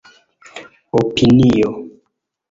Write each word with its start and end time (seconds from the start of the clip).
opinio 0.99 1.69